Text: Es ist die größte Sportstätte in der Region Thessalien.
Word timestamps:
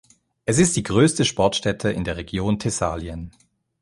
Es 0.47 0.57
ist 0.57 0.75
die 0.77 0.81
größte 0.81 1.25
Sportstätte 1.25 1.91
in 1.91 2.03
der 2.03 2.17
Region 2.17 2.57
Thessalien. 2.57 3.29